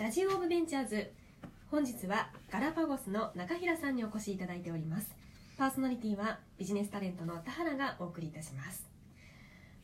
[0.00, 1.12] ラジオ・オブ・ベンチャーズ。
[1.70, 5.14] 本日はガラパゴスの中平さんにお越しいただいております。
[5.58, 8.88] パーソナリティはビジネスタレントの田原がお送りいたします。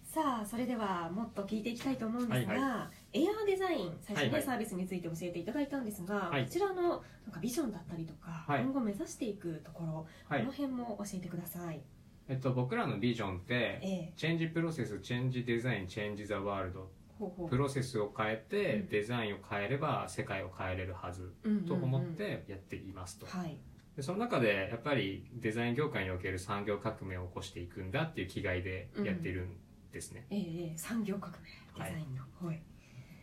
[0.05, 4.43] さあそれではもっと聞いていきたいと思うんですが、は AIR Design 最初ね、はいはい。
[4.43, 6.45] サービスについて教えていただいたんですが、はい。
[6.45, 7.01] こちらのなん
[7.33, 8.63] かビジョンだったりとか、はい。
[8.63, 10.41] 今後目指していくところ、はい。
[10.41, 11.83] この辺も教えてください。
[12.27, 14.13] えっと、僕らのビジョンってええ。
[14.17, 17.06] Change Process Change Design Change the World ほうほう
[17.49, 18.89] プロセスを変えて、うん。
[18.89, 21.35] デザインを変えれば世界を変えれるはず
[21.67, 23.59] と思ってやっていますと、はい。
[23.97, 29.57] でその中でやっぱりデザイン業界における産業革命を起こしていくんだっていう気概でやっているん
[29.91, 31.39] ですね、ええええ産業革命
[31.83, 32.23] デザインの。
[32.47, 32.63] はい、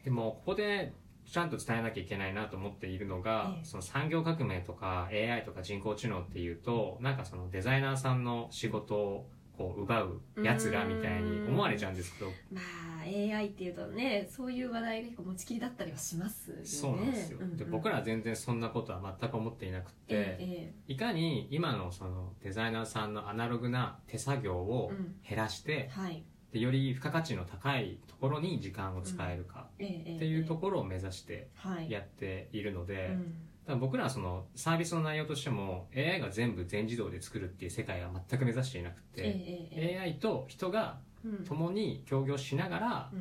[0.03, 0.93] でもここで
[1.25, 3.65] ちゃんと伝えなきゃいけないなと思っているのが、ええ。
[3.65, 12.31] その産業革命とか AI とか人工知能っていうとなんかそのデザイナーさんの仕事をこう奪うやつらみたいに思われちゃうんですけど。
[12.51, 12.63] まあ
[13.03, 16.65] AI っていうとねそういう話題が結構持ちきりだったりはしますよね。
[16.65, 17.57] そうなんですよ、うんうん。
[17.57, 25.15] で僕らは全然そんなことは全く思っていなくて、ええいかに今のそのデザイナーさんのアナログな手作業をうん。
[25.27, 26.23] 減らして、はい。
[26.51, 31.89] でより付加価値の高いところに時間を使えるかっていうところを目指してはい。
[31.89, 33.33] やっているので、うん。
[33.65, 40.99] だ僕らはそのサービスの内容としても AI が全部全自動で作るっていう世界は全く目指していなくええて、AI と人が
[41.47, 43.11] 共に協業しながら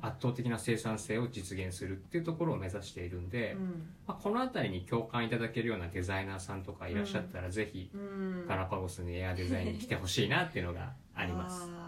[0.00, 3.86] 圧倒的な生産性を実現するっていうところを目指しているんで、うん。
[4.06, 11.70] まあ、この辺りに共感いただけるようなデザイナーさんとかいらっしゃったら、ぜひうんガラパゴスにエアデザインに来てほしいなっていうのがあります。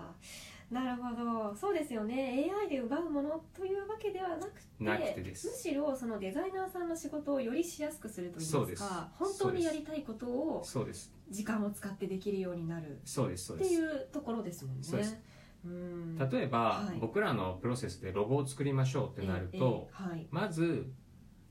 [0.71, 1.55] なるほど。
[1.55, 2.51] そうですよね。
[2.63, 8.83] AI で奪うものというわけではなくてむしろそのデザイナーさんの仕事をよりしやすくするといいそうです。
[8.83, 10.65] ますか本当にやりたいことを。
[11.31, 13.47] 時間を使ってできるようになるそうです。
[13.47, 13.77] そうってい。
[13.79, 15.23] うところですもんね
[15.65, 16.99] 例えば、はい。
[16.99, 20.27] 僕らのプロセスでロゴを作りましょうってなると、ええはい。
[20.31, 20.91] まず、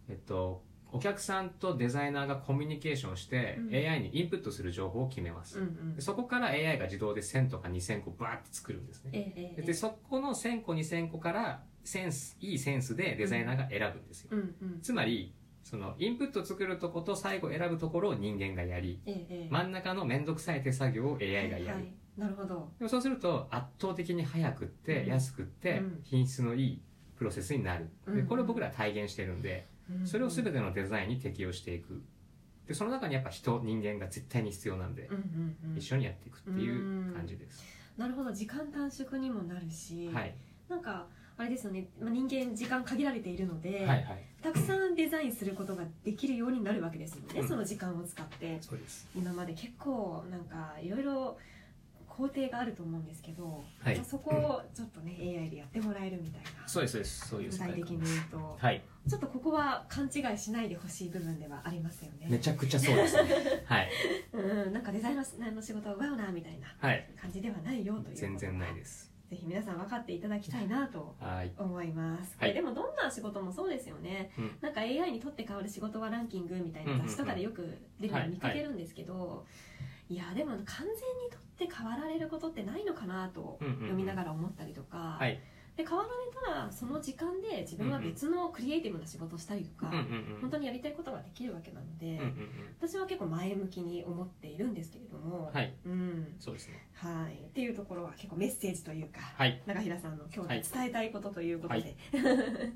[0.08, 3.75] えっと、お客さんとデザイナーがコミュニケーションして、うん。
[3.75, 5.96] AI にインプットする情報を決めます、うんうん。
[5.96, 14.81] でそこから AI が自動で1000とか2000個バーって作るんですね、ええええでそこの1000個2000個からセンスいいセンスでデザイナーが選ぶんですよ、うんうん。
[14.81, 19.02] つまりそのインプット作るとこと最後選ぶところを人間がやり
[19.50, 22.72] 真ん中の面倒くさい手作業を AI がやる、はいはいなるほど。
[22.79, 25.09] でもそうすると圧倒的に早くってうん。
[25.09, 26.00] 安くってうん。
[26.03, 26.81] 品質のいい
[27.18, 27.90] プロセスになる。
[28.07, 28.28] でうん。
[28.28, 29.68] これを僕らは体現してるんで
[30.06, 32.02] それを全てのデザインに適用していく。
[32.68, 35.09] でその中にやっぱ人人間が絶対に必要なんで
[35.75, 37.63] 一緒にやっていくっていう感じです。
[37.97, 38.31] なるほど。
[38.31, 40.35] 時間短縮にもなるし、はい。
[40.69, 44.25] なんかあれですよね、まあ、人間時間限られているので、はいはい。
[44.41, 47.47] たくさんデザインすることができるようになるわけですよね、うん。
[47.47, 48.59] その時間を使って。
[49.16, 51.38] 今まで結構なんかいろいろ
[52.16, 53.96] 工程があると思うんですけど、はい。
[53.96, 58.81] まあそこをちょっとね AI でやってもらえるみたいなそうですそうですそういう具体的に言うとはい。
[59.09, 62.28] ちょっとここは勘違いしないでほしい部分ではありますよね。
[62.29, 63.23] めちゃくちゃそうですね。
[63.66, 63.90] はい。
[64.31, 69.13] うん、なんかデザイナーの仕事を奪うなみたいなはい感じではないよという全然ないです。
[69.34, 71.52] ぜひ皆さん分かっていただきたいなとはい。
[71.57, 72.53] 思います、はい。
[72.53, 74.57] でもどんな仕事もそうですよね、うん。
[74.62, 79.72] なんか AI にとって変わる仕事はランキングみたいな雑誌とかでよく出るのを見かけるんですけど、い
[80.09, 80.96] やでも完全に
[81.31, 85.40] とって変わられることってないのかなと読みながら思ったりとか、はい。
[85.75, 92.50] で変わられたらその時間で自分は別のクリエイティブな仕事をしたりとか、うんうんうん本当にやりたいことができるわけなので、うんうんうん。
[92.80, 95.74] 私は結構前向きに思っているんですけれども、はい。
[95.86, 96.35] うん。
[96.38, 96.85] そうですね。
[96.94, 99.64] はい、っていうところは結構メッセージというか、はい。
[99.66, 100.62] 長平さんの今はい。
[100.62, 101.96] 日伝えたいことということで、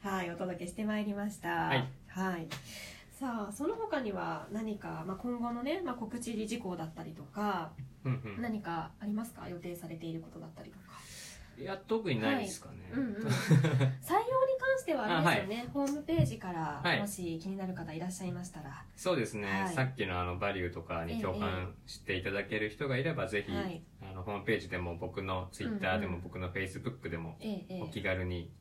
[0.00, 1.48] はい、お届けしてまいりました。
[1.48, 1.88] はい。
[2.06, 2.48] はい
[3.18, 7.72] さあその他には何か、まあ、今後のね、まあ、告知事項だったりとか
[8.04, 8.42] うんうん。
[8.42, 9.48] 何かありますか？
[9.48, 10.84] 予定されていることだったりとか、
[11.58, 17.00] いや特にないですかね、うんうん、 採用に関してはあれですよね、ホームページからはい。
[17.00, 19.74] もし気になる方いらっしゃいましたら、そうですね、はい。
[19.74, 23.82] さっきのあのバリューとかに共感していただける人がいれば、ぜひ、はい。
[24.00, 27.82] あのホームページでも僕のツイッターでも、僕のフェイスブックでもええええ。
[27.82, 28.52] お気軽に、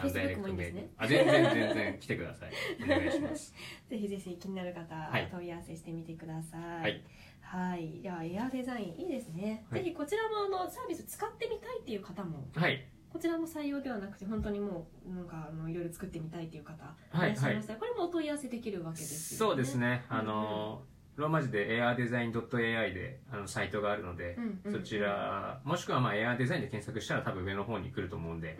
[0.00, 0.90] あのダイレクトメールもいいんですね。
[0.96, 2.52] あ全然全然来てください。
[2.84, 3.54] お願いします。
[3.88, 5.28] ぜひぜひ気になる方、はい。
[5.30, 6.60] 問い合わせしてみてください。
[6.80, 7.02] はい。
[7.40, 8.00] はい。
[8.00, 9.66] いや、エアデザインいいですね。
[9.70, 9.82] はい。
[9.82, 12.86] ぜひこちらもあのサービス使ってみたいっていう方も、はい。
[13.12, 17.34] こちらも採用ではなくて本当にもうなんかあのいろいろ作ってみたいっていう方はいい。
[17.34, 20.04] らっしゃいましたら、これもお問い合わせできるわけですよそうですね。
[20.08, 20.84] あの
[21.20, 24.36] ローマ字で airdesign.ai であのサイトがあるので、
[24.70, 28.58] そちらもしくはまあ Air デザインで検索したら多分上の方に来ると思うんで、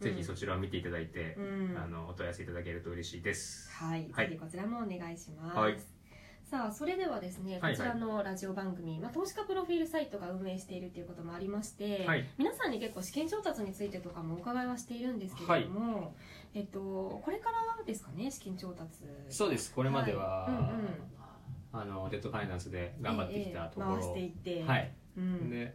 [0.00, 1.76] ぜひそちらを見ていただいて、うん。
[1.76, 3.70] あのお問い合わせいただけると嬉しいです。
[3.72, 4.28] はい、はい。
[4.28, 5.58] ぜひこちらもお願いします。
[5.58, 5.78] はい。
[6.48, 12.24] さあそれではですねはいこちらのラジオ番組、まあ、投資家プロフィールサイトが運営しているということもありまして、はい。
[12.38, 16.14] 皆さんに結構試験調達についてとかもお伺いはしているんですけれども、
[16.54, 16.78] えっと
[17.24, 19.02] これからですかね資金調達。
[19.28, 19.72] そうです。
[19.74, 20.52] これまでは、はい。
[20.52, 21.15] うんうん
[21.80, 24.30] あのデッドファイナンスで頑張ってきたところ、ええ回していっ
[24.62, 25.74] て、はい、うん、で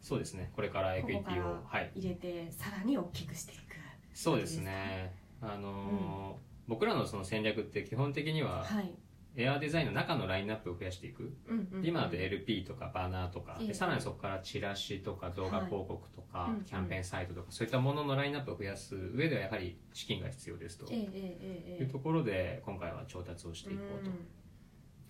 [0.00, 0.50] そうですね。
[0.54, 1.90] これからエクイティをはい。
[1.94, 3.76] 入れてさらに大きくしていく。
[4.12, 5.14] そうですね。
[5.40, 8.94] あのー僕らのその戦略って基本的にははい、
[9.34, 11.34] エアデザインの中のラインナップを増やしていく。
[11.48, 13.56] うんうんうん、今だと LP とかバナーとか。
[13.60, 13.66] ええ。
[13.68, 16.64] でさらにそこからチラシとか動画広告とかはいうんうん。
[16.64, 20.86] キャンペーンサイトとかそういったもののラインナップを増やす上ではやはり資金が必要ですと。
[20.90, 24.10] ええええええいうところで今回は調達をしていこうと。
[24.10, 24.16] うん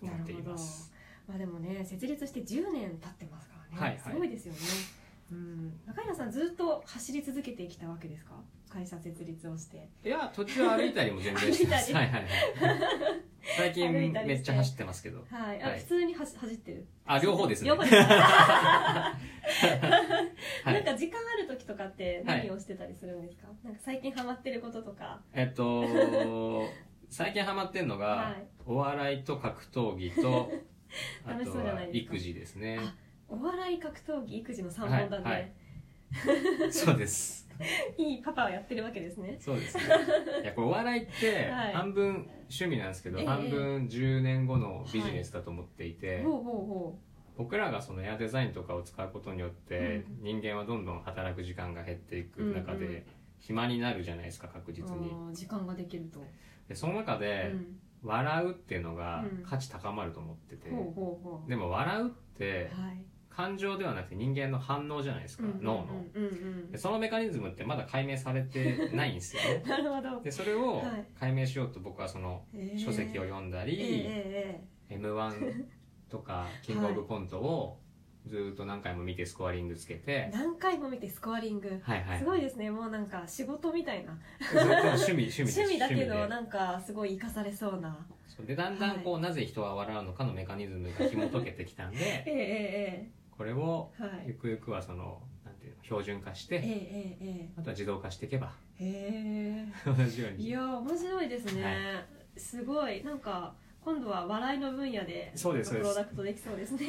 [0.03, 0.93] 思っています。
[1.27, 3.99] まあでもね設立して10年経ってますからね、はいはい。
[3.99, 4.59] すごいですよね、
[5.31, 8.33] うん、中平さんずっと走り続けてきたわけですか？
[8.69, 9.87] 会社設立をして。
[10.03, 11.93] いや途中歩いたりも全然してます。
[11.93, 12.29] はいはいはい。
[13.55, 15.23] 最近めっちゃ走ってますけど。
[15.29, 15.79] はい、あはい。
[15.79, 16.87] 普通に走走ってる。
[17.05, 17.69] あ両方ですね。
[17.69, 17.95] 両方です
[20.65, 25.21] なんか時間ある時とかって何をしてたりするんですか、なんか最近ハマってることとか。
[25.33, 26.67] えっと
[27.13, 28.47] 最近ハマってんのが、はい。
[28.65, 30.49] お笑いと格闘技と
[31.23, 32.79] あとは育児ですね。
[32.81, 32.95] あ
[33.27, 35.51] お笑い格闘技育児の3本だね、はい
[36.63, 36.73] はい。
[36.73, 37.47] そうです。
[37.99, 39.37] い、いパパをやってるわけですね。
[39.39, 39.83] そうですね。
[40.41, 41.73] いやこれお笑いってはい。
[41.73, 43.25] 半分趣味なんですけど、ええ。
[43.27, 46.99] 半分10年後のビジネスだと思っていて、ほうほうほ
[47.37, 53.03] 僕らがそのエアデザインとかを使うことによって、人間はどんどん働く時間が減っていく中で、うんうん
[53.43, 55.09] 暇になるじゃないですか確う実に。
[55.11, 56.23] あー時間ができると、
[56.67, 57.79] でその中で、うん。
[58.05, 59.43] 笑うっていうのがうん。
[59.43, 61.49] 価値高まると思ってて、ほうほうほう。
[61.49, 63.05] でも笑うってはい。
[63.29, 66.35] 感情ではなくて人間の反応じゃないですか、脳のうんうんう
[66.67, 69.63] んでそのメカニズムってまだ解明されてないんですよね。
[69.67, 70.21] なるほど。
[70.21, 71.05] でそれをはい。
[71.19, 72.77] 解明しようと僕はそのえー。
[72.79, 75.65] 書籍を読んだえり、ええ m 1
[76.09, 77.79] とかキングオブコントを
[78.27, 82.19] ずっと何回も見てスコアリングつけえて、何回も見てスコアリング、はいはい。
[82.19, 82.71] すごいですね。
[82.71, 84.17] もうなんか仕事みたいな。
[84.51, 86.27] 趣味 趣味趣味だけどで。
[86.27, 88.05] なんかすごい生かされそうな。
[88.45, 94.27] でだんだんこう、なぜ人は笑うのかのメカニズムが紐解けてきたんえで ええこれをえええはい。
[94.27, 98.53] ゆくゆくはそのなんていうの標準化しええてええあとは自動化していけば。
[98.79, 99.89] ええ。
[99.89, 100.45] へ 同じように。
[100.45, 101.71] えいや面白いですね、は
[102.35, 102.39] い。
[102.39, 103.03] すごい。
[103.03, 106.87] なんか今度は笑いの分野でプロダクトできそうですね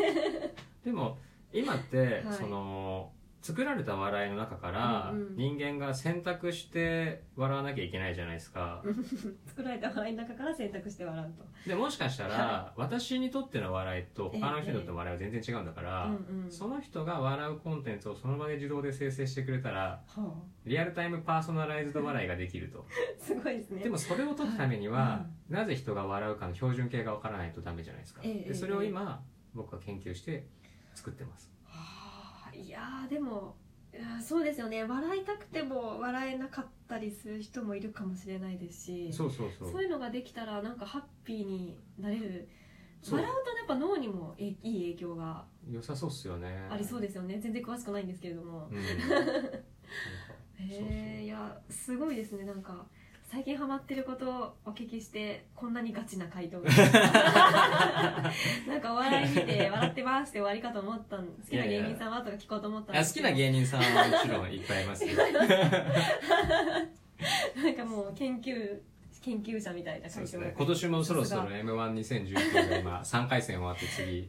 [0.85, 1.19] でも
[1.53, 2.37] 今って、はい。
[2.37, 3.13] その
[3.45, 8.83] 作られた笑いの中から人間が選択して笑わなきゃいけないじゃないですか、
[9.45, 11.69] 作られた笑いの中から選択して笑うと。
[11.69, 16.11] でもしかしたら、は私にとっての笑いと他の人にとっての笑いは全然違うんだから、
[16.49, 22.87] その人が笑うコンテンツをその場で自動で生成してくれたらはリアルタイムパーソナライズド笑いができると。
[22.89, 22.93] あ、
[23.23, 23.83] すごいですね。
[23.83, 29.23] でもそれを解くためには、はなぜ人が笑うかの標準形がわからないとダメじゃないですか、ええでそれを今
[29.53, 30.47] 僕は研究して
[30.95, 31.51] 作ってます。
[31.67, 33.57] はあいやーでも
[34.23, 34.85] そうですよね。
[34.85, 39.73] 笑いたくても笑えなかったりする人もいるかもしれないですしそうそうそう。
[39.73, 42.49] そういうのができたらなんかハッピーになれる。
[43.07, 46.69] 笑うとやっぱ脳にもえいい影響が良さそうっすよね。
[46.71, 47.39] ありそうですよね。
[47.39, 48.69] 全然詳しくないんですけれども。
[48.71, 48.79] うん。
[50.57, 52.45] へえいやすごいですね。
[52.45, 52.87] なんか
[53.31, 56.71] 最近ハマってることをお聞きしてこんなにガチな回答が。
[58.69, 63.29] なんかお笑い見て笑ってますって終わりかと思ったん好きな芸人さんはとか聞こうと思ったんあですけど。
[63.29, 65.17] 好きな芸人さんはもちろんいっぱいいますよ。
[67.57, 68.79] なんかもう研究
[69.23, 70.27] 研究者みたいな回答が。
[70.27, 70.55] そうですね。
[70.57, 74.29] 今年もそろそろ m 1 2 0 1 9が今3回戦終わって次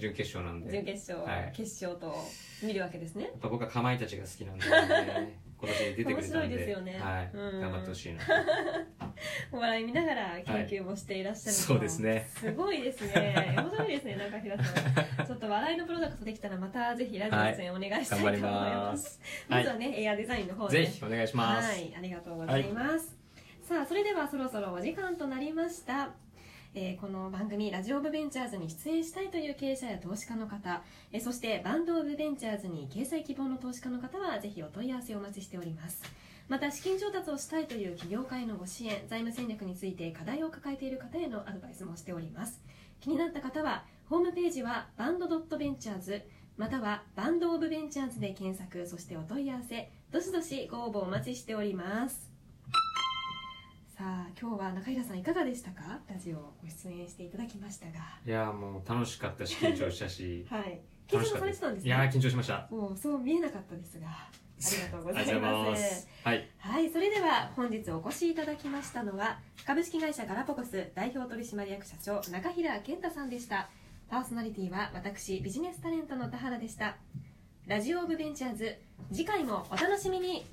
[0.00, 0.70] 準決勝なんで。
[0.70, 1.52] 準決勝、はい。
[1.52, 2.14] 決勝と
[2.62, 3.24] 見るわけですね。
[3.24, 6.14] やっぱ僕はかまいたちが好きなんで、ね、今年出てくれたんで。
[6.14, 7.30] 面白いですよねはい。
[7.34, 7.60] うん。
[7.60, 8.20] 頑張ってほしいな。
[9.52, 12.26] お笑い見ながら研究もしていらっしゃるの、そうですね。
[12.34, 13.54] すごいですね。
[13.56, 15.26] 面白いですね中平さん。
[15.26, 20.84] ちょっと笑いのプロダクトできたらまたぜひラジオ出演お願いしたいと思いま、ますすまずはね、エアデザインの方で。
[20.84, 23.16] ぜひお願いします、はい、ありがとうございます。
[23.62, 26.10] さあ、それではそろそろお時間となりました。
[26.72, 36.00] えーこの番組ラジオオブベンチャーズに出演したいという経営者や投資家の方、えーそしてバンドオブベンチャーズに掲載希望の投資家の方はぜひお問い合わせをお待ちしております。
[36.48, 42.60] また資金調達をしたいという企業家へのご支援財務戦略について課題を抱えている方へのアドバイスもしております。
[43.00, 46.22] 気になった方はホームページはバンドドットベンチャーズ
[46.56, 52.29] またはバンドオブベンチャーズで検索そしてお問い合わせどしどしご応募お待ちしております。
[54.00, 56.00] さあ今日は中平さんいかがでしたか？
[56.08, 57.92] ラジオご出演していただきましたが。
[58.26, 60.46] いやーもう楽しかったし緊張したし。
[60.48, 60.80] はい。
[61.06, 61.88] 緊張されてたんですね。
[61.88, 62.66] いやー緊張しました。
[62.70, 66.08] もうそう見えなかったですがありがとうございまますす。
[66.24, 66.48] はい。
[66.56, 73.68] はいそれでは本日お越しいただきましたのは株式会社ガラパゴス代表取締役社長中平健太さんでした。
[74.08, 76.96] パーソナリティは私ビジネスタレントの田原でした。
[77.66, 78.78] ラジオオブベンチャーズ
[79.12, 80.46] 次回もお楽しみに